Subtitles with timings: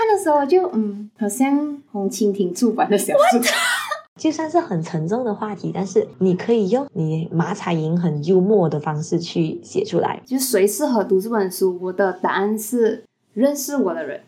[0.00, 3.40] 看的时候就嗯，好像红蜻蜓出版的小说。
[4.16, 10.22] 就算是很沉重的话题，但是你可以用你马彩莹很幽默的方式去写出来。
[10.24, 11.78] 就是谁适合读这本书？
[11.82, 14.20] 我的答案是认识我的人。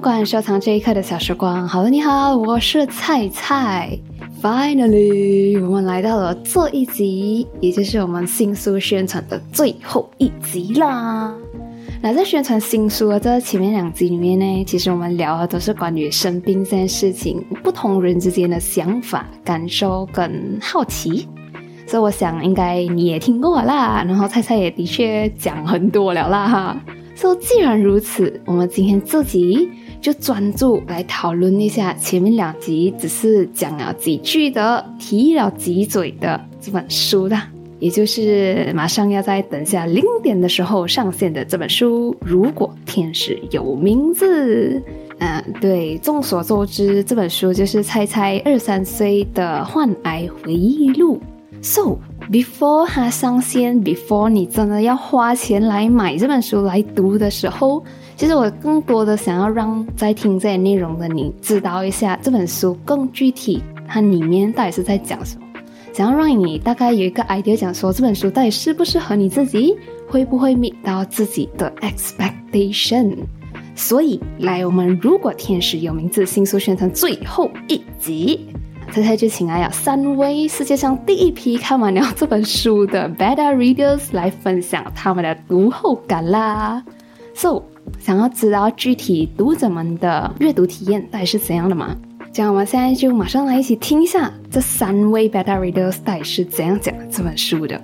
[0.00, 1.68] 生活胶囊馆收藏这一刻的小时光。
[1.68, 3.98] 好了，你好，我是菜菜。
[4.40, 11.34] Finally，我们来到了这一集，也就是我们新书宣传的最后一集啦。
[12.00, 21.28] 那在宣传新书的这前面两集里面呢，其实我们聊的都是关于生病这件事情，不同人之间的想法、感受跟好奇。
[21.86, 26.80] 所以我想应该你也听过啦，然后菜菜也的确讲很多了啦哈。
[27.20, 29.68] 说既然如此，我们今天这集
[30.00, 37.38] 就专注来讨论一下前面两集只是讲了几句的、提了几嘴的这本书的，
[37.78, 42.16] 也就是马上要在等下零点的时候上线的这本书。
[42.22, 44.82] 如果天使有名字，
[45.18, 51.20] 嗯，对，众所周知，这本书就是猜猜二三岁的患癌回忆录。
[51.60, 51.98] So
[52.30, 57.82] before 它上线，before 你真的要花钱来买这本书来读的时候，
[58.16, 65.46] 其实我更多的想要让在听这些内容的你知道一下这本书更具体，它里面到底是在讲什么，
[65.92, 69.76] 想要让你大概有一个 idea，讲说这本书到底适不适合你自己，
[70.08, 73.16] 会不会 meet 到自己的 expectation。
[73.74, 78.46] 所以，来我们如果天使有名字新书宣传最后一集。
[78.90, 86.82] 猜猜就请来了三位世界上第一批看完了这本书的 beta readers 来分享他们的读后感啦。
[87.32, 87.62] So，
[88.00, 91.96] 想要知道具体读者们的阅读体验到底是怎样的吗？
[92.32, 97.80] 这样我们现在就马上来一起听一下这三位 beta readers 到底是怎样讲这本书的。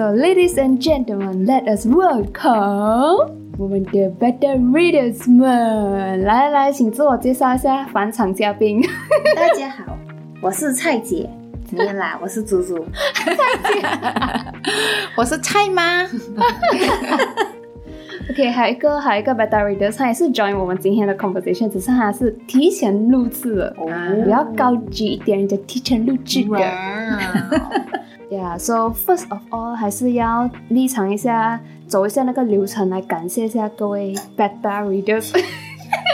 [0.00, 6.22] So, ladies and gentlemen, let us welcome 我们的 Better Readers 们。
[6.22, 8.80] 来来来，请自我介绍一下返场嘉宾。
[9.36, 9.94] 大家好，
[10.40, 11.28] 我是蔡姐。
[11.66, 12.18] 怎么样啦？
[12.24, 12.82] 我是猪猪。
[13.12, 13.86] 蔡姐，
[15.18, 16.04] 我是蔡妈。
[18.30, 23.74] OK，还有一个，还有一个 Better Readers，他也是 join 我们今天的 conversation，只是他是提前录制了，
[24.24, 26.58] 比较高级一点的提前录制的。
[28.30, 35.32] Yeah, so first of all，还是要立场一下，走一下那个流程来感谢一下各位 beta readers。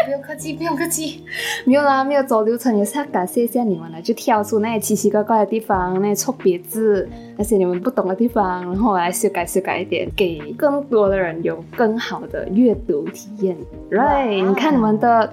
[0.06, 1.22] 不用客气，不用客气。
[1.66, 7.06] 没有啦，没有走流程也是要感谢一下你们了，就跳出那些奇奇怪怪的地方，那些错别字，
[7.37, 13.54] 那些你们不懂的地方，然后来修改修改一点，给更多的人有更好的阅读体验。
[13.91, 14.48] Right？
[14.48, 15.31] 你看你们的，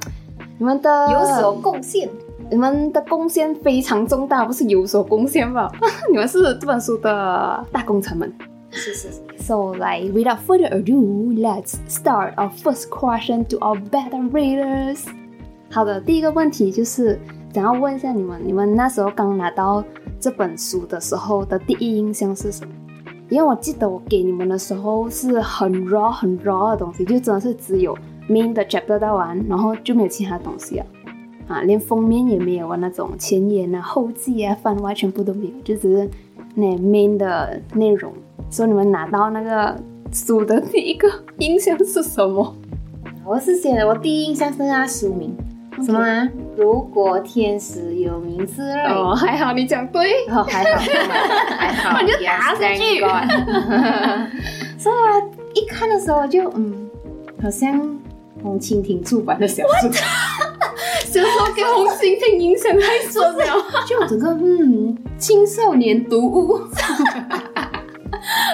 [0.58, 2.10] 你们的有所贡献。
[2.54, 5.72] 你们的贡献非常重大，不是有所贡献吧？
[6.12, 8.32] 你们是这本书的大功臣们。
[8.70, 9.22] 是是是。
[9.40, 15.00] So, like, without further ado, let's start our first question to our beta readers.
[15.72, 17.20] 好的，第一个问题就是
[17.56, 19.84] 想要问一下你们，你们那时候刚拿到
[20.20, 22.72] 这本书的时候的第一印象是什么？
[23.30, 27.98] 因为我记得我给你们的时候是很 raw、很 raw 的东西，就真的是只有
[28.30, 30.86] main 的 chapter 到完，然后就没有其他东西了。
[31.48, 36.10] 啊，连封面也没有啊，那种前言啊、后记啊、番外全部都没有，就只是
[36.56, 38.14] 那 main 的内容。
[38.50, 39.76] 所以你们拿到那个
[40.12, 41.10] 书的第一个
[41.40, 42.56] 印象是什么？
[43.26, 45.36] 我是写的，我第一印象是那书名，
[45.84, 46.30] 什么啊？
[46.56, 50.80] 如果天使有名字哦，还好你讲对，哦还好，
[51.58, 53.00] 还好， 我就打下去。
[54.78, 55.18] 所以啊，
[55.56, 56.90] 一看的时候就嗯，
[57.42, 57.80] 好像
[58.44, 59.90] 红蜻蜓出版的小说。
[61.14, 63.44] 小时候给红蜻蜓影响太深了，
[63.88, 66.58] 就整个嗯青少年读物。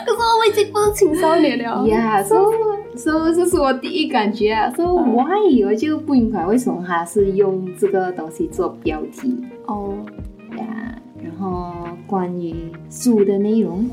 [0.05, 4.69] 可是我已经不是青少年了呀，所以所以这是我第一感觉啊。
[4.75, 9.95] 所以 why 我就不明白为什么他是用这个东西做标题哦
[10.57, 10.95] 呀。
[11.23, 11.73] 然后
[12.07, 13.89] 关于书的内容，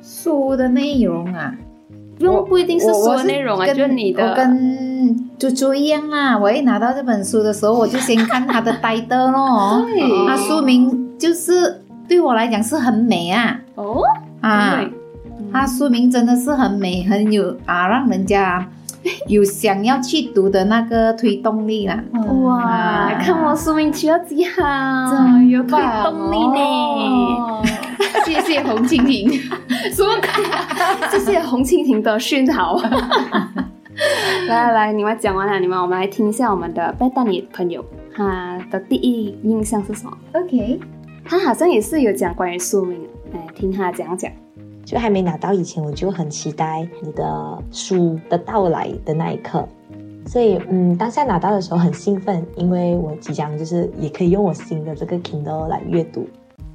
[0.00, 1.54] 书的内容啊。
[2.20, 4.22] 不不一定是书的内容啊，就你的。
[4.28, 9.82] 我跟猪猪一样啊，我一拿到这本书的时候，我就先看它的呆的咯。
[9.86, 10.26] 对。
[10.26, 13.58] 它书名就是对我来讲是很美啊。
[13.74, 14.02] 哦。
[14.40, 14.80] 啊。
[15.52, 18.64] 它书名真的是很美，很有啊，让人家
[19.26, 21.98] 有想要去读的那个推动力啦。
[22.42, 24.62] 哇，啊看我书名取得几好，
[25.10, 26.60] 真有推动力呢。
[26.60, 27.62] 哦
[28.24, 29.30] 谢谢红蜻蜓。
[29.92, 30.10] 什么？
[31.10, 32.80] 谢谢红蜻蜓的熏陶。
[34.48, 37.84] 来来来，你们讲完了，你们我们来听一下我们的贝丹尼朋友
[38.14, 40.80] 他的第一印象是什么？OK，
[41.24, 42.98] 他好像也是有讲关于宿命，
[43.32, 44.30] 来听他讲讲。
[44.84, 49.68] 就还没拿到以前，我就很期待你的书的到来的那一刻。
[50.26, 56.26] 所以，嗯，当下拿到的时候很兴奋，因为我即将就是也可以用我新的这个 Kindle 来阅读。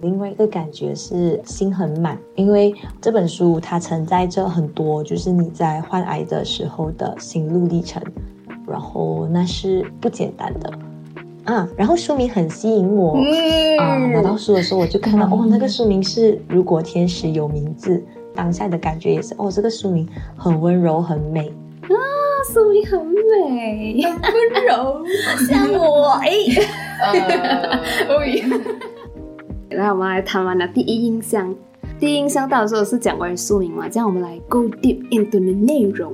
[0.05, 2.71] 另外一个感觉是心很满，因为
[3.01, 7.99] 这本书它承载着很多，就是你在患癌的时候的心路历程，
[8.67, 10.71] 然后那是不简单的
[11.45, 11.67] 啊。
[11.75, 13.17] 然后书名很吸引我，
[13.79, 17.97] 啊，拿到书的时候我就看到，哦，那个书名是《如果天使有名字》，
[18.35, 20.07] 当下的感觉也是，哦，这个书名
[20.37, 21.51] 很温柔，很美。
[21.81, 21.97] 啊
[22.53, 25.03] 书名很美，温柔。
[25.47, 26.29] 像我哎。
[26.95, 27.11] 呃，
[29.75, 31.53] 来，我们来谈完了第一印象。
[31.99, 36.13] 第一印象到的时候是讲关于书名嘛，这样我们来 go deep into the 内容。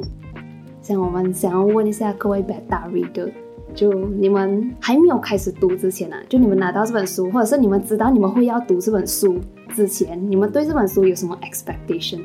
[0.82, 3.32] 像我们想要问一下各位 bad reader，
[3.74, 9.40] 就你们还没有开始读之前啊，就你们拿到这本书，或者是你们知道你们会要读这本书
[9.76, 12.22] 之前，你们对这本书有什么 expectation？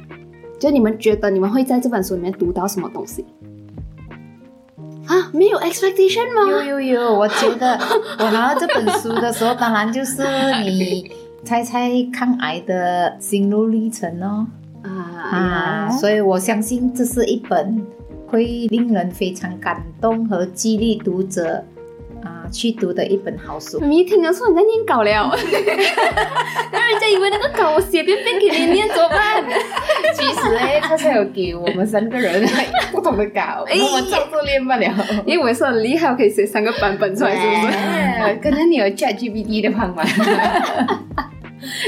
[0.59, 3.25] 就你们觉得你们会在这本书里面读到什么东西？
[5.07, 6.51] 啊，没有 expectation 吗？
[6.65, 7.79] 有有有，我觉得
[8.19, 10.23] 我拿到这本书的时候，当然就是
[10.65, 11.11] 你
[11.45, 14.47] 猜猜抗癌的心路历程哦。
[14.83, 17.85] 啊啊，所以我相信这是一本
[18.29, 21.65] 会令人非常感动和激励读者
[22.27, 23.79] 啊去读的一本好书。
[23.81, 25.11] 你一听得出你在念稿了，
[26.73, 29.45] 让人家以为那个稿我写遍遍给你念怎么办？
[30.15, 32.47] 其实呢，他是有给我们三个人
[32.91, 34.93] 不同的稿，哎我们照做练不了。
[35.25, 37.73] 因为我是很厉害，我可以写三个版本出来，是不是？
[37.73, 38.41] 是？
[38.43, 40.05] 可能你有 ChatGPT 的方法。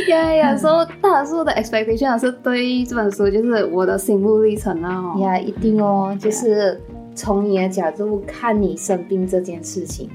[0.08, 0.56] 呀呀呀！
[0.56, 5.19] 说大多数的 expectation 是对这本书就是我的心路历程哦。
[5.20, 6.81] 呀，一定哦，就是
[7.14, 10.08] 从你的角度看你生病这件事情。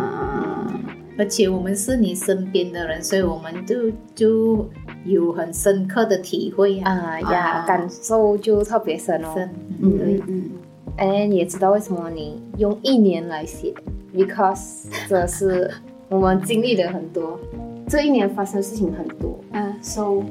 [0.00, 0.80] 啊，
[1.18, 4.68] 而且我们是你身边的人，所以我们就就
[5.04, 9.28] 有很深刻的体会啊啊呀，感受就特别深哦。
[9.34, 9.50] 深
[9.80, 10.50] 嗯对嗯嗯，
[10.96, 13.72] 哎，你也知道为什么你用一年来写
[14.14, 15.70] ？Because 这是
[16.08, 17.38] 我们经历了很多，
[17.88, 20.22] 这一年发生的事情很多嗯，，so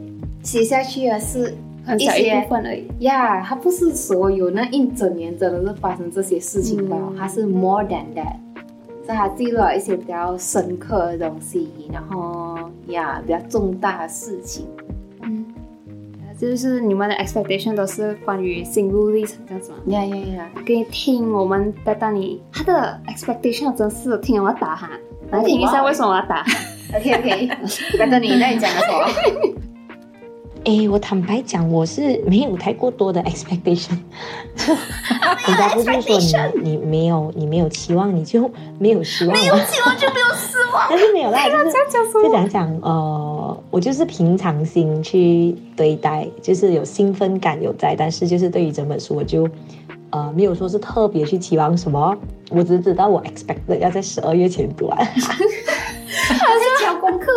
[0.43, 1.53] 写下去啊是
[1.85, 2.87] 很小一部分而已。
[2.99, 8.35] 呀它不是所有那一整年真的是发生这些事情吧，嗯它是 more than that。
[9.09, 12.55] 所以它记录了一些比较深刻的东西，然后
[12.89, 14.67] 呀比较重大的事情。
[15.23, 15.43] 嗯，
[16.39, 19.77] 就是你们的 expectation 都是关于心路历程这样子吗？
[19.87, 20.49] 呀呀呀！
[20.63, 24.91] 可以听我们的丹尼，他的 expectation 真是听了我打哈，
[25.31, 26.51] 来听一下为什么我要打哈。
[26.95, 27.49] OK OK，
[27.97, 29.53] 那等你那你讲个什么？
[30.65, 33.97] 诶，我坦白讲，我是没有太过多的 expectation。
[35.47, 39.41] 人家不是说你你没有你没有期望，你就没有失望吗？
[39.41, 40.85] 没有期望就没有失望。
[40.89, 49.47] 但是没有啦，就是就讲讲呃，我就是平常心去对待，就是有兴奋感有在，但是就是对于整本书，我就
[50.11, 52.15] 呃没有说是特别去期望什么，
[52.51, 54.97] 我只知道我 expect 要在十二月前读完。
[56.59, 57.27] 在交功课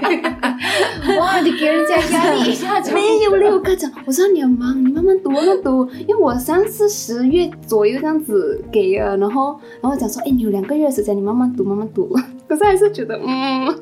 [0.00, 1.16] 哎！
[1.18, 5.88] 哇，你给人家压力一下就没有嘞，我跟讲，我知道你很忙，你慢慢读，慢慢读。
[6.06, 12.08] 因为我上次十月左右这样子给了，然后然后讲说，哎，你有两个月的时间，你慢慢读，慢慢读。
[12.48, 13.66] 可是还是觉得，嗯，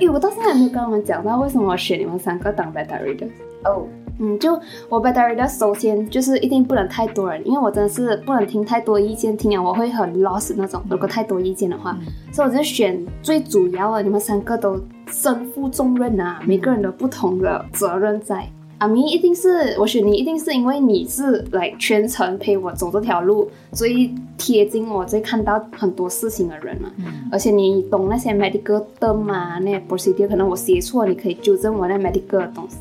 [0.00, 3.28] 哎，我到现在还没有跟他们讲到为什么我选你们三个当 beta reader。
[3.64, 3.86] 哦，
[4.22, 4.52] 嗯，就
[4.90, 10.82] 我 beta reader 首先就是一定不能太多人，因为我真的是不能听太多意见，听了我会很 lost 那种。
[10.90, 11.98] 如果太多意见的话，
[12.30, 18.46] 所以我就选最主要的，你们三个都身负重任啊，每个人都不同的责任在。
[18.76, 26.90] 阿明一定是我选你，一定是因为你是来全程陪我走这条路，最贴近我，最看到很多事情的人嘛。
[27.30, 32.76] 而且你懂那些 medical term 啊，那些 procedure，可能我写错，你可以纠正我那 medical 的东西。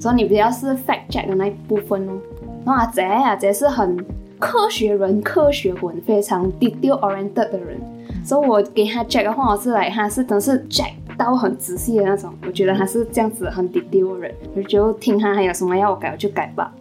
[0.00, 2.18] 所以你比较是 fact check 的那一部分哦。
[2.64, 3.96] 然后阿杰阿杰是很
[4.38, 7.78] 科学人、科学魂，非常 detail oriented 的人。
[8.24, 12.32] 所以我给他 check 的话，我是来他是真是 check 到很仔细的那种。
[12.46, 16.72] 我觉得他是这样子很 detail 的人，我就听他还有什么要我改我就改吧。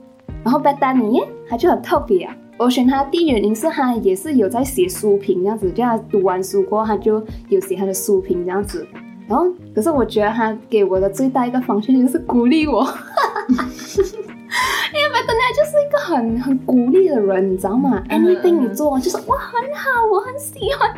[0.44, 2.36] 然后贝丹尼耶他就很特别啊。
[2.58, 8.86] 我选他的第一原因是他也是有在写书评这样子，就他读完书过后，他就有写他的书评这样子。
[9.30, 9.46] 然后，
[9.76, 12.82] 可是我觉得他给我的最大一个方向就是鼓励我，
[13.52, 20.90] 因为贝丹尼就是一个很很鼓励的人，你知道吗嗯？Anything 你做就是哇很好，我很喜欢。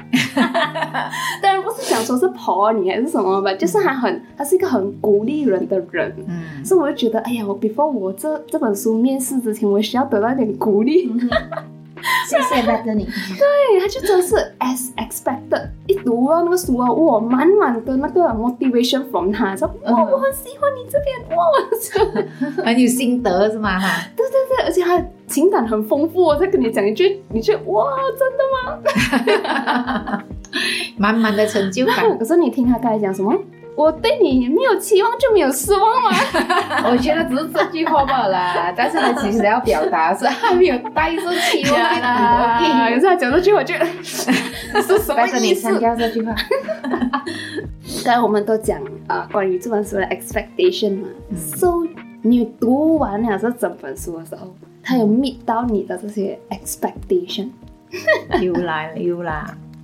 [1.43, 6.15] 当然不是想说是婆你还是什么吧，就是他很他是一个很鼓励人的人。
[6.27, 11.11] 嗯，所以我就觉得，哎呀，我 before 我这这本书面试之前，我需要得到一点鼓励。
[12.27, 13.05] 谢谢 Bethany。
[13.05, 15.69] 对，他就真的是 as expected。
[15.87, 21.53] 一读到那个书啊，哇，满满的那个 motivation from 他，说哇，嗯我很喜欢你这边，哇，我
[22.55, 23.79] 这很有心得是吗？
[23.79, 26.21] 哈，对对对，而且他的情感很丰富。
[26.23, 28.43] 我再跟你讲一句，你就哇，真的
[29.85, 30.23] 吗？
[30.97, 31.95] 满满的成就感。
[32.19, 33.33] 可是你听他刚才讲什么？
[33.75, 36.11] 我对你没有期望就没有失望吗？
[36.91, 43.73] 我觉得只是这句话罢了啦， 但是他其实要表达是他没有带着期望啊，来可是他讲这句，话就
[44.03, 45.79] 是什么意思你删？
[45.79, 46.35] 掉这句话。
[48.03, 51.67] 刚才我们都讲啊、呃关于这本书的 expectation 嘛、so
[52.23, 57.49] 你读完了这整本书的时候，它有 meet 到你的这些 expectation？
[58.41, 59.21] 又来了，又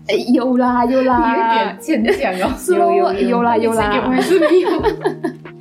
[0.07, 2.53] 啦，哎，有啦有啦，牵强哦。
[2.73, 4.69] 有有有啦有啦，还是没有？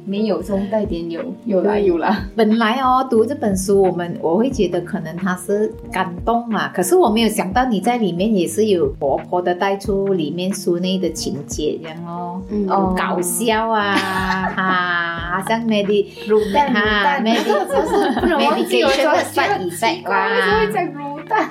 [0.09, 2.17] 没有中带点有， 有啦有啦。
[2.37, 13.97] 本来哦，读这本书，我们我会觉得可能它是感动嘛，可是我没有想到你在里面也是有活泼的带出里面书内的情节，这样哦，嗯哦，搞笑啊，
[14.55, 21.49] 哈，好像 medi 卤蛋哈卤蛋 medi 是不能忘记我 medication 的说 side effect 为什么会，讲卤蛋？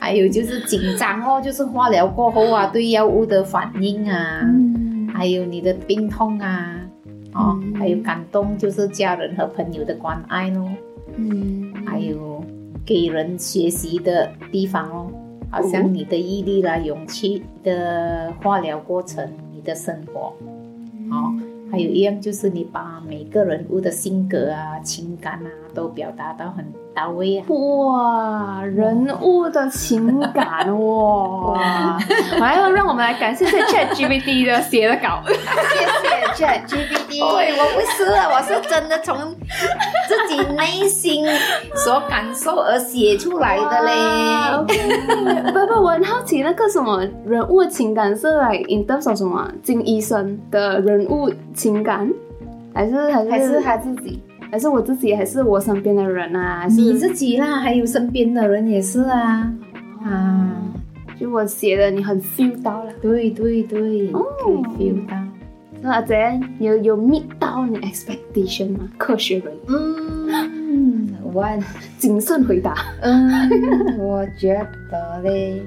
[0.00, 5.06] 啊，还有就是紧张哦，就是化疗过后啊，对药物的反应啊，嗯。
[5.12, 6.80] 还有你的病痛啊，
[7.34, 7.74] 哦，嗯。
[7.74, 10.66] 还有感动，就是家人和朋友的关爱咯，
[11.16, 12.42] 嗯，还有
[12.86, 15.10] 给人学习的地方哦，
[15.50, 20.32] 好像你的毅力啦、勇气的化疗过程、你的生活，
[21.10, 21.34] 哦，
[21.70, 27.44] 还有一样就是你把每个人物的性格啊、情感啊都表达到很到位啊。
[27.48, 31.98] 哇，人物的情感哇，
[32.38, 35.22] 还要让我们来感谢这 Chat GPT 的写的稿。
[35.26, 39.16] 谢谢 ChatGPT，对 我不是，我是真的从
[40.08, 41.24] 自己内心
[41.74, 43.92] 所感受而写出来的嘞。
[44.58, 52.10] OK， 不不，我很好奇那个什么人物情感是来 in terms of 什么啊金医生的人物情感，
[52.74, 54.22] 还是还是还是他自己？
[54.50, 56.58] 还是我自己，还是我身边的人啊？
[56.62, 59.48] 还是你自己啦，还有身边的人也是啊，
[60.04, 60.50] 啊，
[61.20, 62.90] 就我写的，你很 feel 到了。
[63.00, 65.16] 对对对，可以 feel 到。
[65.82, 68.88] 那阿姐有有 meet 到你 expectation 吗？
[68.98, 71.46] 科学人嗯，我
[71.98, 72.74] 谨慎回答。
[73.00, 74.54] 嗯，我觉
[74.90, 75.62] 得嘞，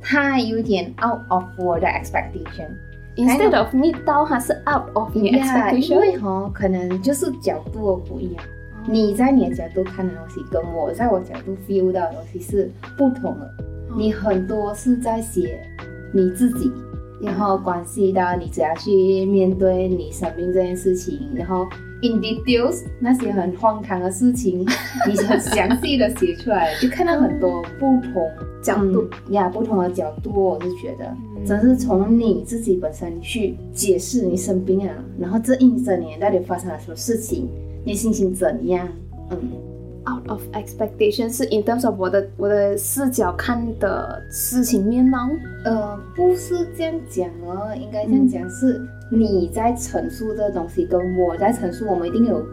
[0.00, 2.68] 他有点 out of 我的 expectation。
[3.16, 5.92] Instead of meet 到，它是 out of expectation。
[5.92, 8.42] 因为哈，可能就是角度不一样。
[8.86, 13.52] 你在你的角度看的东西，跟我在我角度 feel 到的东西是不同的。
[13.94, 15.60] 你很多是在写
[16.14, 16.72] 你自己，
[17.22, 21.66] 然后关系到你怎样去面对你生病这件事情，然后
[22.02, 24.60] in details 那些很荒唐的事情，
[25.06, 28.30] 你很详细的写出来，就看到很多不同
[28.62, 31.14] 角度嗯呀，不同的角度，我是觉得。
[31.46, 37.48] 真是从你自己本身去解释你生病了，然后这一整年到底发生了什么事情，
[37.82, 38.86] 你心情怎样？
[39.30, 39.38] 嗯，
[40.06, 45.28] out of expectation 是 in terms of 我的我的视角看的事情面貌。
[45.64, 48.80] 呃，不是这样讲哦，应该这样讲，是
[49.10, 52.44] 你在陈述这东西，跟我在陈述，我们一定有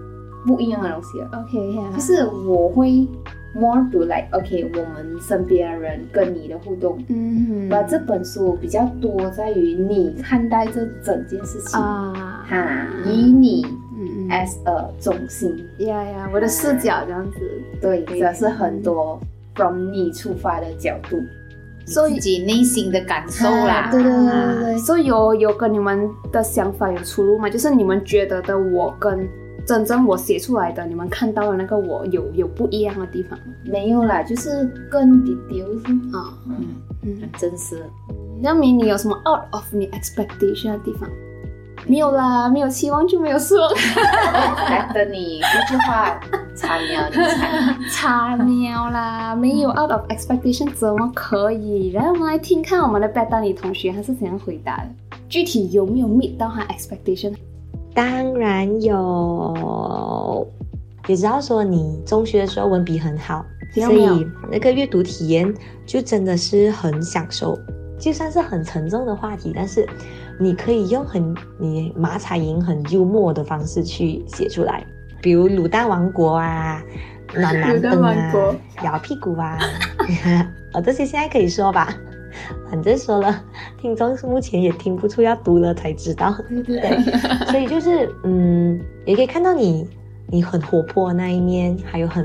[0.46, 1.26] 不一样的东西的。
[1.38, 3.08] OK 呀、就是我会
[3.56, 6.98] more to like OK，我们身边的人跟你的互动。
[7.10, 13.66] 嗯把这本书比较多在于你看待这整件事情，啊，哈，以你
[14.30, 17.40] as a 中心，呀呀，我的视角这样子。
[17.82, 19.20] 对，对这是很多
[19.56, 21.18] from 你出发的角度。
[21.86, 27.50] 所以自己内心的感受啦，对对对对啊对，所以有有跟你们的想法有出入吗？
[27.50, 29.26] 就是你们觉得的我跟
[29.66, 33.40] 真正我写出来的，你们看到的那个我有有不一样的地方？
[33.64, 35.82] 没有啦，就是更 details
[36.14, 36.56] 啊，嗯，
[37.04, 37.82] 嗯，很真实。
[38.42, 41.10] 那明你有什么 out of 你 expectation 的地方？
[41.88, 43.70] 没有啦，没有期望就没有失望。
[44.70, 46.20] 来的你这句话
[46.56, 51.90] 差秒你猜，差喵啦，没有 out of expectation 怎么可以？
[51.92, 54.90] 然后我们来听看我们的贝丹尼同学他是怎样回答的，
[55.30, 57.34] 具体有没有 meet 到他 expectation？
[57.94, 60.46] 当然有，
[61.08, 65.52] 也知道说你中学的时候文笔很好，所以那个阅读体验
[65.86, 67.58] 就真的是很享受。
[68.00, 69.84] 就算是很沉重的话题，但是
[70.40, 74.86] 你可以用很你马彩莹很幽默的方式去写出来，
[75.22, 76.82] 比如《卤蛋王国》啊，
[77.34, 79.58] 暖男的灯啊玩过，摇屁股啊，
[80.74, 81.94] 哦，这些现在可以说吧。
[82.70, 83.44] 反正说了，
[83.82, 86.36] 听众目前也听不出要读了才知道。
[86.48, 89.90] 对 对对，所以就是嗯，也可以看到你
[90.28, 92.24] 你很活泼的那一面，还有很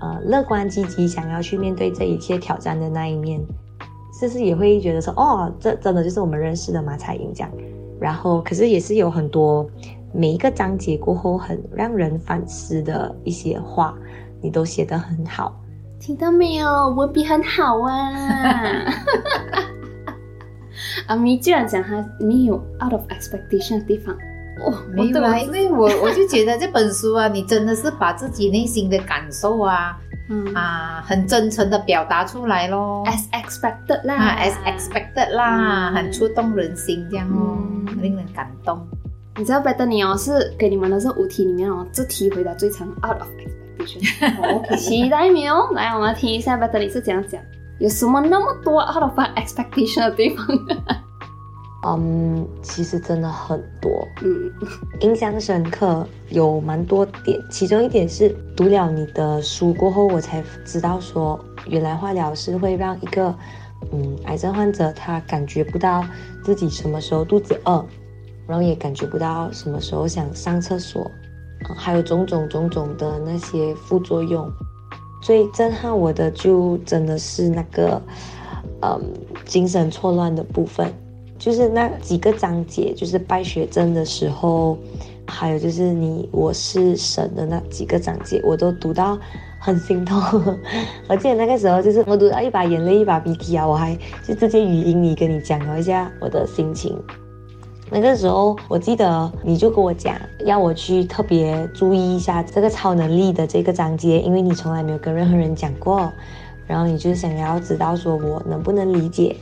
[0.00, 3.40] 呃乐观积极，想要去面对这一切挑战的那一面，
[4.28, 7.50] 是不是也会觉得说哦，这真的就是我们认识的马彩英这样。
[8.00, 9.68] 然后可是也是有很多
[10.12, 13.94] 每一个章节过后很让人反思的一些话，
[14.40, 15.56] 你都写得很好。
[16.00, 16.88] 听到没有？
[16.90, 18.10] 文笔很好啊！
[21.06, 24.14] 阿咪居然讲他没有 out of expectation 的地方，
[24.66, 29.96] 哦、没有啊，因为我我就觉得这本书啊，你真的是把自己内心的感受啊
[30.28, 33.04] 嗯啊，很真诚的表达出来咯。
[33.06, 38.86] as expected 啦、啊，as expected 啦，嗯很触动人心这样哦，嗯令人感动。
[39.36, 44.76] 你知道，Bettany 哦是给你们的这五题里面哦，这题回答最长 out of expectation。
[44.76, 45.68] 期待你哦？
[45.72, 47.40] 来，我们听一下 Bettany 是怎样讲，
[47.80, 50.46] 有什么那么多 out of expectation 的地方？
[51.84, 54.52] 嗯，其实真的很多，嗯
[55.00, 63.34] 印象深刻有蛮多点，其中一点是读了你的书过后，我才知道说，原来化疗是会让一个
[63.90, 66.04] 嗯癌症患者他感觉不到
[66.44, 67.84] 自己什么时候肚子饿，
[68.46, 71.02] 然后也感觉不到什么时候想上厕所，
[71.68, 74.48] 嗯还有种种种种的那些副作用。
[75.20, 78.00] 最震撼我的就真的是那个
[78.82, 79.00] 嗯
[79.44, 80.92] 精神错乱的部分。
[81.42, 84.78] 就是那几个章节，就是败血症的时候，
[85.26, 89.18] 还有就是你我是神的那几个章节，我都读到
[89.58, 90.22] 很心痛。
[91.08, 93.92] 我记得那个时候，就是我读到一把眼泪一把鼻涕啊，我还
[94.24, 96.96] 就直接语音里跟你讲了一下我的心情。
[97.90, 106.08] 那个时候，我记得你就跟我讲，要我去特别注意一下这个超能力的这个章节，因为你从来没有跟任何人讲过，
[106.68, 109.34] 然后你就想要知道说我能不能理解。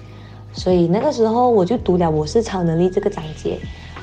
[0.52, 3.57] 所以那个时候我就读了《我是超能力》这个章节，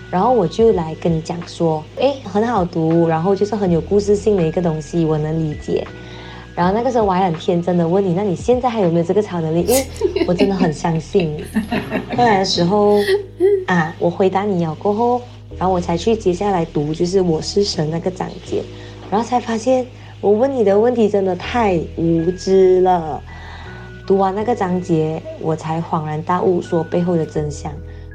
[0.09, 5.85] 然后我就来跟你讲说，诶，很好读，然后就是很有故事性的一个东西，我能理解。
[6.55, 9.61] 然后那个时候我还很天真的问你，那你现在还有没有这个超能力？
[9.61, 9.85] 因为
[10.27, 11.43] 我真的很相信你。
[12.15, 12.97] 后来的时候
[13.67, 15.21] 啊，我回答你了过后，
[15.57, 18.63] 然后我才去接下来读，就是《我是神》那个章节，
[19.11, 19.85] 然后才发现
[20.19, 23.21] 我问你的问题真的太无知了。
[24.07, 27.69] 读完那个章节，我才恍然大悟，说背后的真相。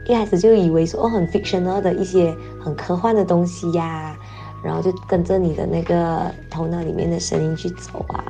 [0.06, 4.16] 一开始就以为说哦，很 fictional 的一些很科幻的东西呀，
[4.64, 8.24] 然后就跟着你的那个头脑里面的声音去走啊，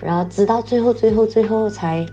[0.00, 2.06] 然后直到最后，最后，最后才，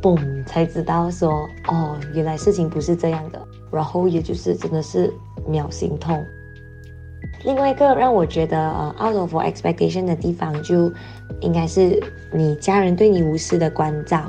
[0.00, 0.16] 嘣，
[0.46, 3.42] 才知道说哦，原来事情不是这样的。
[3.72, 5.12] 然后也就是真的是
[5.44, 6.24] 秒心痛。
[7.44, 10.90] 另外一个让我觉得呃 out of expectation 的地方，就
[11.40, 14.22] 应该是你家人对你无私的关照，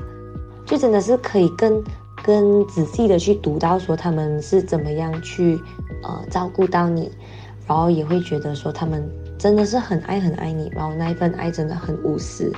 [0.65, 1.83] 就真的是可以更
[2.23, 5.59] 更仔细的去读到说他们是怎么样去
[6.03, 7.11] 呃照顾到你，
[7.67, 9.03] 然后也会觉得说他们
[9.37, 12.51] 真的是很爱很爱你，然后那一份爱真的很无私，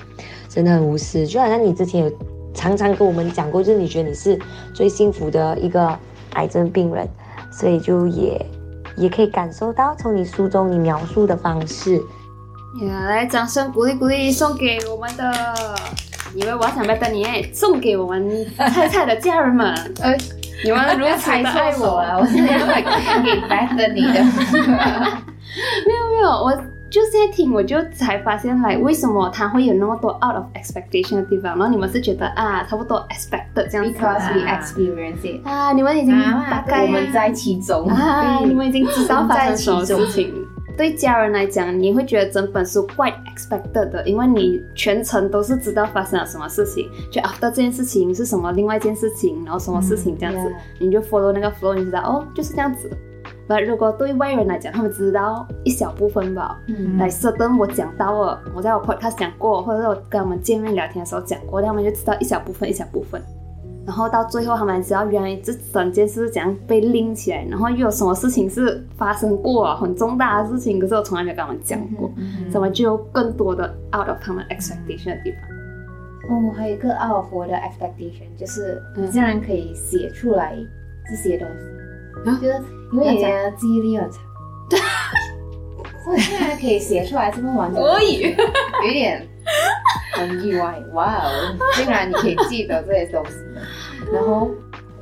[0.47, 2.11] 真的很无私，就好像你之前有
[2.53, 4.39] 常常跟我们讲过，就是你觉得你是
[4.73, 5.97] 最幸福的一个
[6.33, 7.07] 癌症病人，
[7.51, 8.45] 所以就也。
[8.95, 11.99] 也可以感受到从你书中你描述的方式，
[12.81, 15.31] 呀，来掌声鼓励鼓励，送给我们的，
[16.33, 19.67] 以为我想拜托你哎，送给我们菜菜的家人们，
[20.01, 20.11] 呃，
[20.65, 24.23] 你们如此猜的爱我啊我了，我现在要来给 better 你的。
[25.85, 26.51] 没有没有，我
[26.89, 34.59] 就现在听我就才发现来为什么他会有那么多 out of expectation 的地方，然后你们是觉得啊差不多 expected 这样子 Because we 啊。
[34.59, 37.87] experience it，啊，你们已经啊大概我们在其中。
[37.87, 40.33] 啊，对你们已经知道发生什么事情。
[40.75, 52.89] 对家人来讲，你会觉得整本书 quite expected 的，因为你全程都是知道发生了什么事情，就 after 这件事情是什么，另外一件事情，然后什么事情这样子，嗯你就 follow 那个 flow，你知道哦，就是这样子。
[53.45, 56.97] 那如果对外人来讲，他们知道一小部分吧，嗯。
[56.97, 63.21] 来 certain 我讲到了，我在我 podcast 讲过，或者是我跟他们见面聊天的时候讲过，他们就知道一小部分一小部分，
[63.85, 75.41] 然后到最后他们知道原来这整件事是怎样被拎起来，然后又有什么事情是发生过很重大的事情，可是我从来没有跟他们讲过，嗯所以我们就有更多的 out of 他们 expectation 的地方。
[76.29, 80.55] 哦，还有一个 out of 我的 expectation，就是嗯你竟然可以写出来
[81.09, 82.39] 这些东西，啊？
[82.41, 82.61] 就是
[82.93, 84.21] 因为你的记忆力很强，
[86.05, 88.21] 所以竟然可以写出来这么完整，可以，
[88.87, 89.27] 有点
[90.13, 91.29] 很意外，哇哦！
[91.75, 93.33] 竟然你可以记得这些东西，
[94.11, 94.49] 然后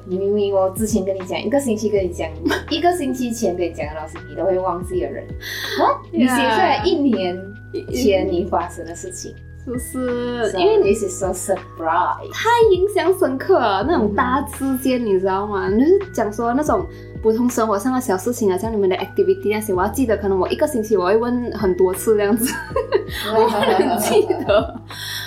[0.06, 2.30] 你明明我之前跟你讲，一个星期跟你讲，
[2.69, 5.26] 一个星期前跟你讲的东西，你都会忘记的人，
[5.80, 6.02] 哇！
[6.12, 7.38] 你写出来一年
[7.93, 9.34] 前你发生的事情。
[9.63, 10.58] 是不是？
[10.58, 12.34] 因为 this is so surprise。
[12.34, 15.69] 太印象深刻了，那种大事件你知道吗？
[15.69, 16.84] 就是讲说那种
[17.21, 22.51] 普通生活上的小事情啊，像你们的 activity 那些，我要记得，可能我一个星期我会问很多次这样子，
[23.36, 24.81] 我很记得。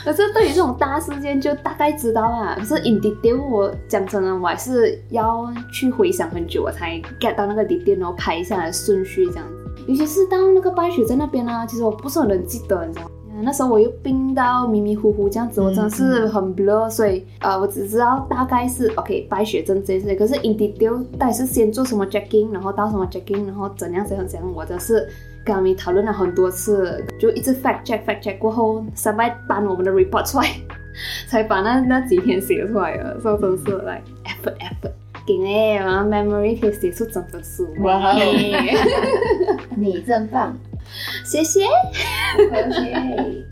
[0.04, 9.84] 可是对于这种大事件就大概知道啊，可是 in detail 我讲真的，我还是要去回想很久，我才 get 到那个 detail，然后排一下来顺序这样子。
[9.86, 13.10] 尤其是到那个白雪在那边啊，其实我不是很能记得，你知道吗？
[13.44, 25.06] 那时候我又病到迷迷糊糊这样子，我真的是很 blur，所以呃，我只知道大概是 OK 白血症这些，可是 in detail 到底是先做什么 checking，然后到什么 checking，然后怎样怎样怎样，我真是
[25.44, 30.48] 跟他们讨论了很多次，就一直 fact check fact check 过后，三百搬我们的 report 出来，
[31.28, 34.92] 才把那那几天写出来了，所以真是 like effort effort。
[35.26, 37.66] 劲诶，然后 memory 可以写出整本书。
[37.80, 38.62] 哇嘿
[39.74, 40.54] 你真棒
[41.24, 41.64] 谢谢。
[42.36, 43.44] ，OK。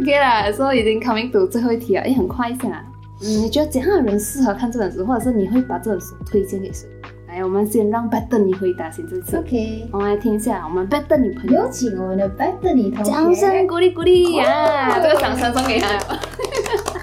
[0.00, 2.84] OK 啦，所以已经 coming to 最后一题了，诶，很快一下。
[3.22, 6.86] 嗯，你觉得怎样的人适合看这本书，或者是你会把这本书推荐给谁？
[7.28, 9.36] 来，我们先让 Better 你回答先这次。
[9.38, 13.10] OK，我们来听一下我们 Better 女朋友有请我们的 Better 你同学。
[13.10, 14.98] 掌声鼓励鼓励呀！
[15.00, 15.88] 这个掌声送给他。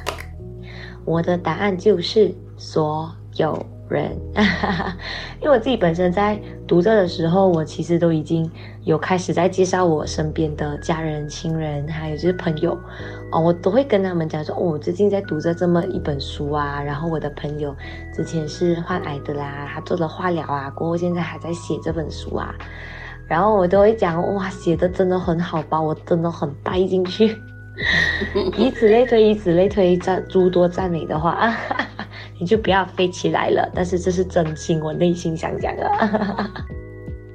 [1.05, 4.17] 我的答案就是所有人，
[5.41, 8.49] 因为我自己本身在读这的时候，我其实都已经
[8.85, 12.71] 有开始在介绍我身边的家人、亲人，还有就是朋友，
[13.31, 17.75] 哦，我都会跟他们讲说，哦，我最近在读着这么一本书啊，然后我的朋友
[18.13, 22.55] 之前是患癌的啦，他做了化疗啊，过后现在还在写这本书啊，
[23.27, 27.37] 然后我都会讲，哇，写的真的很好吧，我真的很带进去。
[28.57, 31.57] 以此类推，以此类推，赞诸多赞美的话，啊、
[32.41, 33.69] 你就不要飞起来了。
[33.73, 35.89] 但是这是真心，我内心想讲的。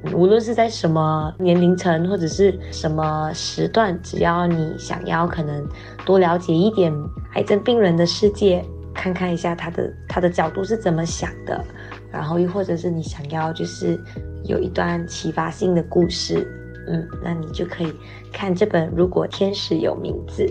[0.12, 5.66] 无论是在什么年龄层或者是什么时段，只要你想要可能
[6.04, 6.92] 多了解一点
[7.34, 8.64] 癌症病人的世界，
[8.94, 11.64] 看看一下他的他的角度是怎么想的，
[12.12, 13.98] 然后又或者是你想要就是
[14.44, 16.46] 有一段启发性的故事，
[16.86, 17.92] 嗯，那你就可以
[18.32, 20.42] 看这本《如果天使有名字》，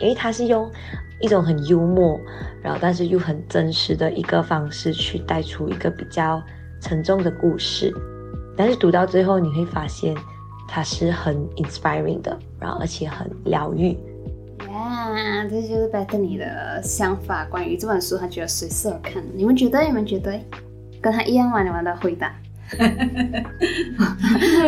[0.00, 0.70] 因为它是用
[1.20, 2.20] 一种很幽默，
[2.62, 6.42] 然后但是又很真实的一个方式去带出一个比较
[6.80, 7.94] 沉重的故事。
[8.56, 10.14] 但是读到最后，你会发现
[10.68, 13.96] 它是很 inspiring 的，然后而且很疗愈。
[14.70, 19.22] 呀，这就是 Bethany 的想法，关于这本书，他觉得谁适合看？
[19.34, 19.82] 你们觉得？
[19.82, 20.38] 你们觉得？
[21.00, 21.62] 跟他一样吗？
[21.62, 22.34] 你们的回答？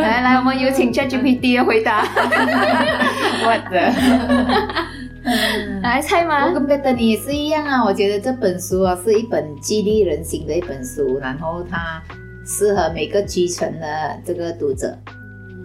[0.00, 2.04] 来来，我们有请 ChatGPT 的回答。
[3.42, 3.92] 我的。
[5.82, 6.52] 来猜吗我？
[6.52, 12.00] 跟贝登尼也是一样啊，我觉得这本书啊是一本激励人心的一本书，然后它
[12.44, 14.96] 适合每个基层的这个读者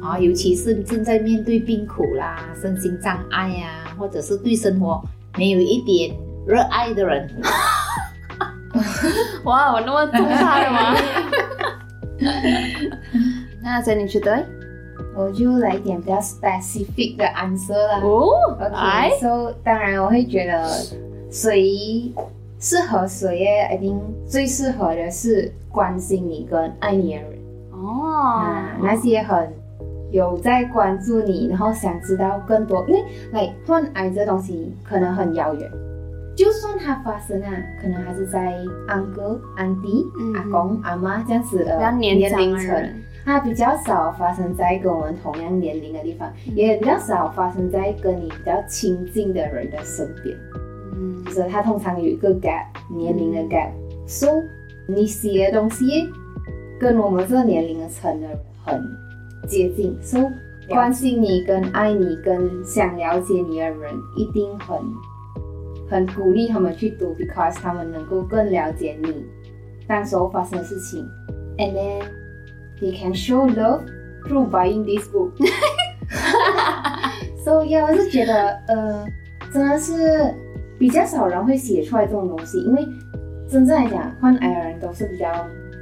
[0.01, 5.01] 啊，尤其是正在面对病苦啦、身心障碍呀、或者是对生活
[5.37, 6.15] 没有一点
[6.47, 7.29] 热爱的人。
[9.43, 10.95] 哇，我那么重他的吗？
[13.61, 14.43] 那所以你觉得？
[15.15, 17.99] 我就来点比较 specific 的 answer 啦。
[18.01, 18.27] 哦
[18.59, 20.67] ，OK，so 当然我会觉得
[21.29, 22.11] 谁
[22.59, 27.39] 适合谁耶，I think 最适合的是关心你跟爱你的人。
[27.71, 28.07] 哦。
[28.07, 29.51] 啊，，那些很
[30.11, 35.69] 有在关注你，然后想知道更多，因为来患癌这东西可能很遥远。
[36.37, 38.55] 就算它发生啊，可能还是在
[38.87, 40.33] 安哥、安迪、嗯。
[40.33, 42.93] 阿公、阿妈这样子的比较年长龄层，
[43.23, 50.35] 它比较少发生在跟我们同样年龄的地方，也比较少发生在跟你比较亲近的人的身边。
[50.93, 51.23] 嗯。
[51.31, 53.71] 所以它通常有一个 gap 年龄的 gap。
[54.07, 54.43] So
[54.87, 56.09] 你写的东西
[56.79, 58.81] 跟我们这个年龄的层的人很
[59.47, 60.29] 接近，So
[60.67, 64.77] 关心你、跟爱你、跟想了解你的人，一定很
[65.89, 69.25] 很鼓励他们去读，because 他们能够更了解你
[69.87, 71.05] 当时候发生的事情
[71.57, 72.01] ，and then
[72.81, 73.83] they can show love
[74.25, 75.31] through buying this book。
[77.43, 79.05] so yeah，我是觉得，呃，
[79.53, 80.33] 真的是
[80.79, 82.85] 比较少人会写出来这种东西，因为
[83.49, 85.27] 真正来讲，患癌的人都是比较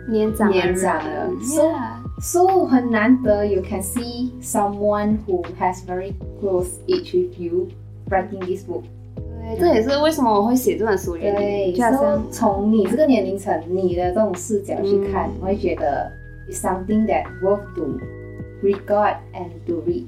[0.07, 1.75] 年长年长的 So- Yeah
[2.21, 7.69] So 很难得，you can see someone who has very close age with you
[8.09, 8.83] writing this book。
[9.15, 16.11] 对，这也是为什么我会写这本书的原对因，就好，so 像从你这个年龄层，你的这种视角去看，嗯我会觉得
[16.51, 17.99] something that worth to
[18.61, 20.05] regard and to read。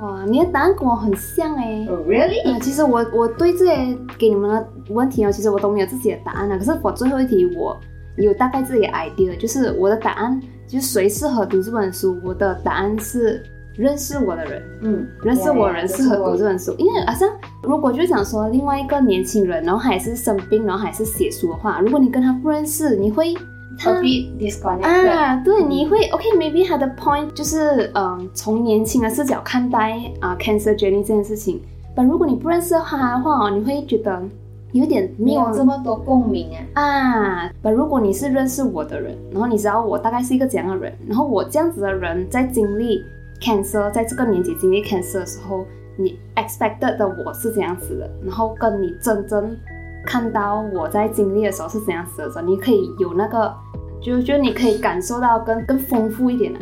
[0.00, 1.86] 哇，你的答案跟我很像哎。
[1.88, 2.42] Oh, really？
[2.44, 6.58] 嗯，其实我我对这些给你们的问题哦，其实我都没有自己的答案了。
[6.58, 7.78] 可是我最后一题我
[8.16, 13.44] 有大概自己的 idea，就是我的答案就是谁适合读这本书，我的答案是
[13.76, 17.28] 认识我的人，嗯，认识我的人适合读这这本书，因为好像
[17.62, 23.34] 如果就讲说另外一个年轻人，然后还是生病，然后还是写书的话，如果你跟他不认识，你会
[23.82, 25.10] 他 disconnected。
[25.10, 31.60] 啊，对，你会 OK，maybe、他的 point 就是嗯，从年轻的视角看待啊、cancer journey 这件事情。
[31.94, 34.22] 但如果你不认识他的话哦，你会觉得
[34.72, 36.82] 有点没有这么多共鸣啊。
[36.82, 37.50] 啊。
[37.60, 43.00] 但如果你是认识我的人，然后你知道我大概是一个怎样的人，然后我这样子的人在经历
[43.40, 45.64] cancer，在这个年纪经历 cancer 的时候，
[45.96, 49.54] 你 expected 的我是怎样子的，然后跟你真正
[50.06, 53.54] 看到我在经历的时候是怎样子的时候，你可以有那个，
[54.02, 56.60] 就就你可以感受到更更丰富一点的。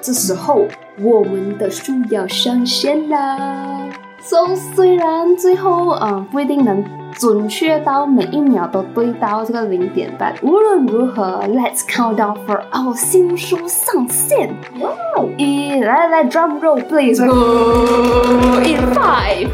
[0.00, 0.68] 这时候，
[1.00, 3.83] 我们的书要上线啦。
[4.26, 6.82] So 虽然最后嗯不一定能
[7.12, 14.48] 准确到每一秒都对到这个零点，但无论如何，Let's count down for our 新书上线。
[14.80, 14.90] 哇
[15.36, 17.22] 一来来来 drum roll please。
[17.22, 19.50] In five,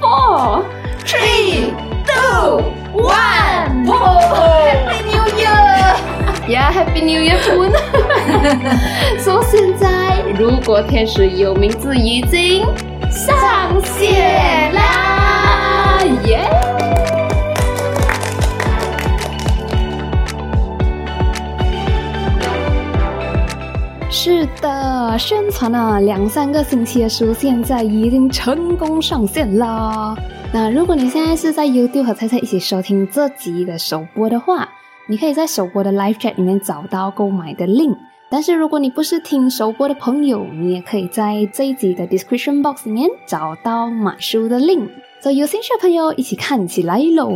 [0.00, 0.62] four,
[1.04, 1.74] three,
[2.06, 2.62] two,
[2.94, 3.84] one.
[3.84, 5.94] Happy New Year!
[6.48, 7.70] Yeah, Happy New Year, Poon.
[9.18, 12.64] 说现在，如果天使有名字已经
[13.10, 16.48] 上线啦，耶、
[24.10, 30.16] 是的，宣传了两三个星期的书，现在已经成功上线啦。
[30.52, 34.68] 那如果你现在是在 YouTube 和菜菜一起收听这集的首播的话，
[35.06, 37.96] 你可以在首播的 Live Chat 里面找到购买的 link。
[38.28, 44.88] 但是如果你不是听首播的朋友，你也可以在这一集的 description box 里面找到买书的 link。
[45.20, 47.30] 所以有兴趣的朋友一起看起来喽！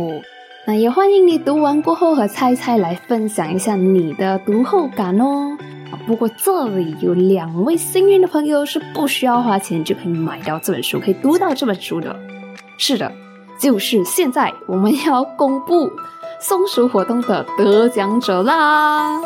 [0.67, 5.57] 那也欢迎你读完过后和菜菜来分享一下你的读后感哦。
[6.05, 12.15] 不过这里有两位幸运的朋友是不需要花钱就可以买到这本书，可以读到这本书的。
[12.77, 13.11] 是的，
[13.59, 15.89] 就是现在我们要公布
[16.39, 19.19] 松鼠活动的得奖者啦！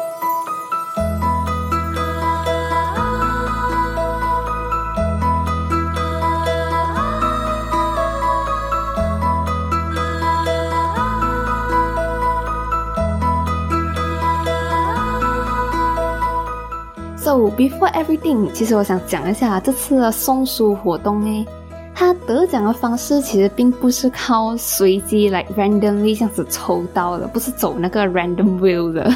[17.36, 21.45] So before everything，其实我想讲一下这次的送书活动呢，
[21.93, 29.13] 它得奖的方式其实并不是靠随机来 randomly 这样子抽到的，不是走那个 random wheel 的。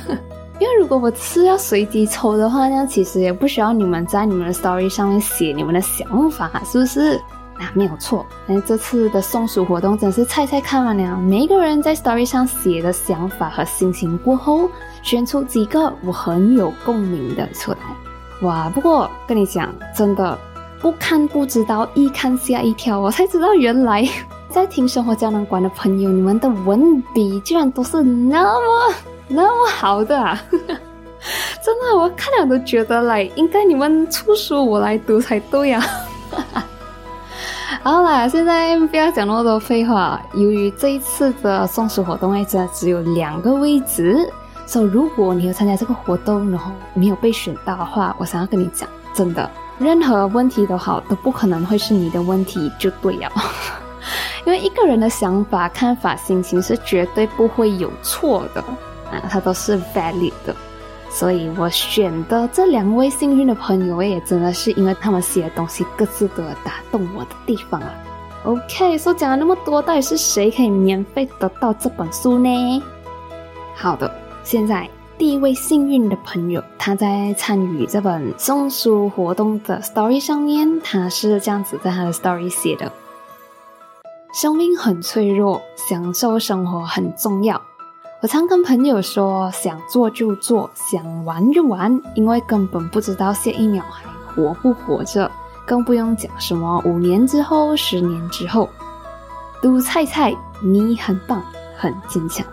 [0.60, 7.16] 因为如果我是要随机抽的话，那其实也不需要你们在你们的 story 上面写你们的想法，是不是？
[7.58, 8.26] 啊，没有错。
[8.46, 14.70] 但这次的送书活动真是猜猜看完了，每一个人在 story 上写的想法和心情过后，
[15.04, 17.78] 选出几个我很有共鸣的出来。
[18.42, 18.70] 哇！
[18.74, 20.38] 不过跟你讲，真的
[20.82, 24.08] 不看不知道，一看吓一跳，我才知道原来
[24.50, 28.94] 在听生活胶囊馆的朋友，你们的文笔居然都是那么
[29.28, 30.42] 那么好的啊！
[31.62, 35.84] 真的，我看了都觉得来，应该你们出书我来读才对啊！
[37.84, 40.22] 好啦，现在不要讲那么多废话。
[40.34, 44.18] 由于这一次的送书活动，真的只有两个位置，
[44.70, 53.32] 所以如果你有参加这个活动，然后没有被选到的话，我想要跟你讲，真的，任何问题都好，都不可能会是你的问题就对了。
[54.46, 58.62] 因为一个人的想法、看法、心情是绝对不会有错的
[59.12, 60.56] 啊，它都是 valid 的。
[61.10, 67.92] 所以我选的这两位幸运的朋友，也真的是因为他们写的东西各自都有打动我的地方啊。
[68.44, 72.84] OK，说讲了那么多，到底是谁可以免费得到这本书呢？
[73.76, 74.14] 好的，
[74.50, 82.92] 现在第一位幸运的朋友，他在参与这本送书活动的 story 上面，他是这样子在他的 story 写的：
[84.34, 87.62] 生命很脆弱，享受生活很重要。
[88.24, 95.30] 我常跟朋友说，想做就做，想玩就玩，因为根本不知道下一秒还活不活着，
[95.64, 98.68] 更不用讲什么五年之后、十年之后。
[99.62, 101.40] 读菜菜，你很棒，
[101.78, 102.44] 很坚强。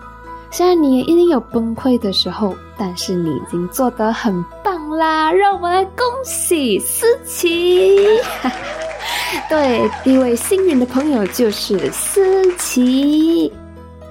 [0.56, 5.30] 虽然你也一定有崩溃的时候，但是你已经做得很棒啦！
[5.30, 7.94] 让我们来恭喜思琪。
[9.50, 13.52] 对，第一位幸运的朋友就是思琪。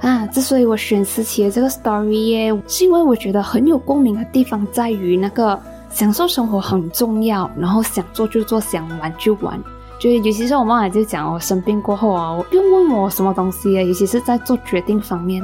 [0.02, 9.60] 啊，之所以我选思琪的这个 story 耶，是因为我觉得很有共鸣的地方在于那个享受生活很重要，然后想做就做，想玩就玩。
[9.98, 15.42] 就是尤其是我妈妈就讲，我生病过后啊，我不用问我什么东西啊，尤其是在做决定方面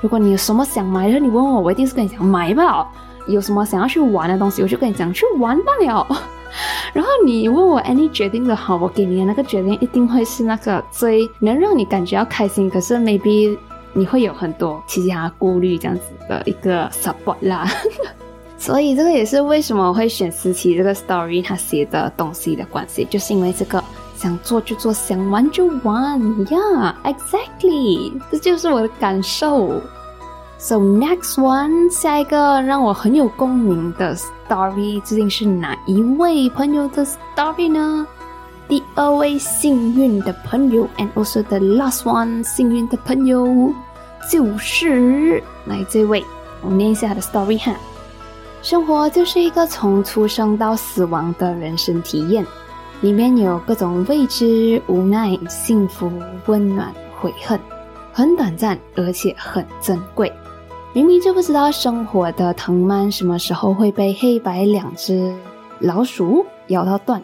[0.00, 2.86] 如果你有什么想买的，你问我，我一定是跟你讲买吧。
[3.26, 6.06] 有什么想要去玩的东西，我就跟你讲去玩吧了。
[6.92, 13.56] 然后你问我 any 决定的好，我给你的那个决定一定会是那个最能让你感觉到开心，可是 maybe
[13.92, 17.70] 你会有很多其他顾虑这样子的一个 support 啦。
[18.58, 23.82] 所以这个也是为什么我会选思琪这个 story 他写的东西的关系，就是因为这个
[24.20, 29.80] 想做就做，想玩就玩，Yeah，exactly，这就是我的感受。
[30.58, 38.06] So next one，下一个让我很有共鸣的 story，究竟是哪一位朋友的 story 呢？
[38.68, 43.72] 第二位幸运的朋友，and also the last one，幸运的朋友
[44.30, 46.22] 就是来这位，
[46.60, 47.72] 我念一下他的 story 哈。
[48.60, 52.46] 生活就是一个从出生到死亡的人生体验，
[53.00, 56.10] 里面有各种未知、无奈、幸福、
[56.46, 57.58] 温暖、悔恨，
[58.12, 60.30] 很短暂，而且很珍贵。
[60.92, 65.34] 明明就不知道生活的藤蔓什么时候会被黑白两只
[65.78, 67.22] 老鼠咬到断，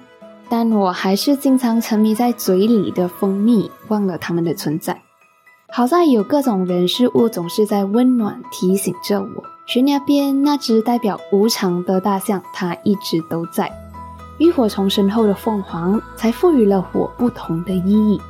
[0.49, 5.03] 但我还是经常沉迷在嘴里的蜂蜜，忘了它们的存在。
[5.69, 9.45] 好在有各种人事物总是在温暖提醒着我。
[9.67, 13.71] 悬崖边那只代表无常的大象，它一直都在。
[14.39, 18.21] 浴火重生后的凤凰，才赋予了我不同的意义。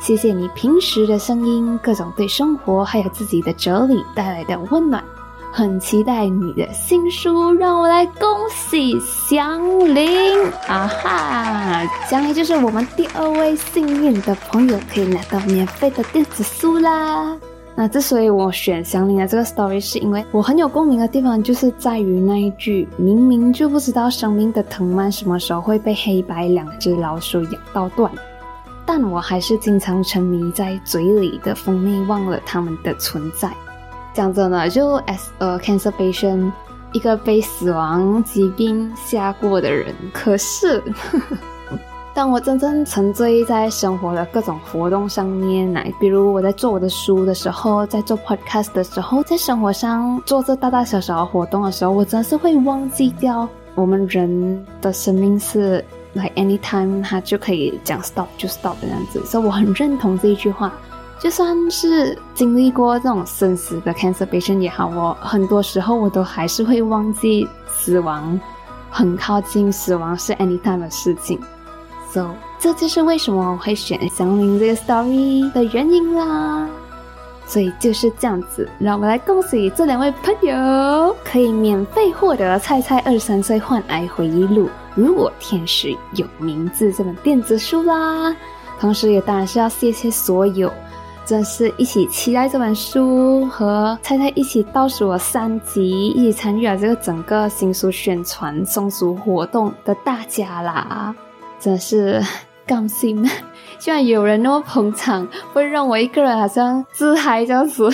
[0.00, 5.02] 谢谢你平时的声音，各种对生活还有自己的哲理带来的温暖。
[5.50, 9.62] 很期待你的新书，让我来恭喜祥
[9.94, 11.86] 林啊哈！
[12.10, 17.36] 祥林就是我们第二位幸运的朋友，可以拿到免费的电子书啦。
[17.76, 28.10] 那之所以我选祥林的这个 story，是因为我很有共鸣的地方，就是在于那一句明明就不知道生命的藤蔓什么时候会被黑白两只老鼠咬到断。
[28.86, 33.50] 但我还是经常沉迷在嘴里的蜂蜜，忘了它们的存在。
[34.12, 36.52] 讲真的，就 as a cancer patient，
[36.92, 39.92] 一个被死亡疾病吓过的人。
[40.12, 41.36] 可是，呵呵
[42.14, 55.84] 当我真正沉醉在生活的各种活动上面，来，比如我在做我的书的时候，在做 podcast 的时候，在生活上做这大大小小的活动的时候，我真是会忘记掉我们人的生命是。
[56.16, 60.72] Like anytime，他就可以讲 stop 就 stop 这样子，所以我很认同这一句话。
[61.18, 68.40] 就算是经历过这种生死的 cancer patient 也好，我很多时候我都还是会忘记死亡
[68.90, 71.36] 很靠近，死亡是 anytime 的事情。
[72.14, 76.68] So 这就是为什么我会选祥林这个 story 的原因啦。
[77.46, 84.66] 所以就是这样子，让我们来恭喜这两位朋友，可以免费获得《菜菜二十三岁患癌回忆录》。
[84.94, 88.34] 如果天使有名字这本电子书啦，
[88.80, 90.72] 同时也当然是要谢谢所有，
[91.26, 101.14] 真是一起期待这本书和菜菜一起倒数了三集，一起参与了这个整个新书宣传送书活动的大家啦，
[101.64, 102.22] 真是。
[102.66, 103.22] 感心，
[103.78, 107.90] 居然有人那么捧场，会让我一个人好像自嗨这样子。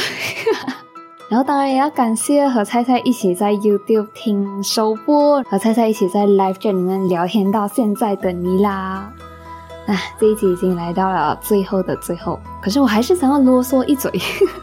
[1.28, 9.12] 然后当然也要感谢和菜菜一起在 YouTube 听首播，和菜菜一起在 Live 这里面聊天到现在的你啦。
[9.88, 14.08] 啊，这一集已经来到了最后的最后，可是我还是想要啰嗦一嘴。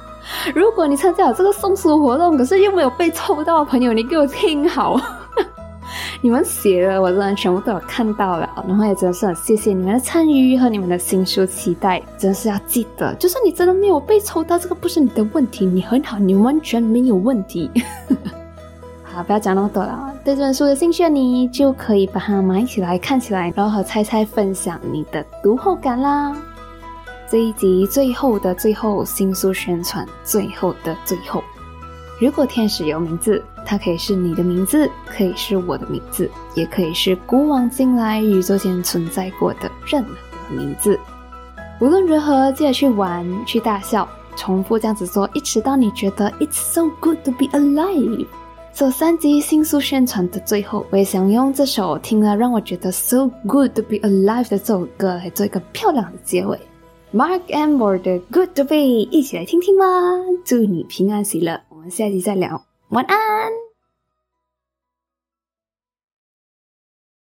[0.56, 4.98] 如果你参加了这个送书活动，可是又没有被抽到的朋友，你给我听好。
[6.22, 17.70] 你们写的，我真的全部都有看到了，然后也真的是很谢谢你们的参与和你们的新书期待，真的是要记得，就算你真的没有被抽到，这个不是你的问题，你很好，你完全没有问题。
[19.04, 26.36] 好，不要讲那么多了，对这本书有兴趣的你就可以把它买起来看起来，然后和猜猜分享你的读后感啦。
[27.30, 31.44] 这一集最后的最后，新书宣传最后的最后。
[32.20, 40.98] 如果天使有名字，它可以是你的名字，可以是我的名字，也可以是古往今来宇宙间存在过的任何名字。
[41.82, 44.08] 无论如何，记得去玩，去大笑，
[44.38, 48.26] 重复这样子做，一直到你觉得 It's so good to be alive。
[48.74, 56.58] 这三集新书宣传的最后，我也想用这首听了让我觉得 so good to be alive 的这首歌来做一个漂亮的结尾。
[57.14, 59.86] Mark and More 的 Good to Be，一起来听听吧。
[60.46, 61.60] 祝你平安喜乐。
[61.70, 63.67] 我们下期再聊，晚安。